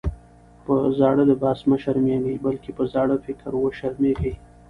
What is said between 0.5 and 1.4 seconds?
په زاړه